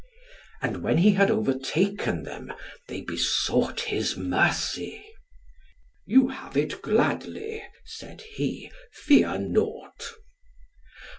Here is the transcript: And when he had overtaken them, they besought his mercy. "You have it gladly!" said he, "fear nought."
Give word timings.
And 0.63 0.81
when 0.81 0.97
he 0.97 1.11
had 1.11 1.29
overtaken 1.29 2.23
them, 2.23 2.51
they 2.87 3.01
besought 3.01 3.81
his 3.81 4.17
mercy. 4.17 5.05
"You 6.07 6.29
have 6.29 6.57
it 6.57 6.81
gladly!" 6.81 7.61
said 7.85 8.21
he, 8.21 8.71
"fear 8.91 9.37
nought." 9.37 10.13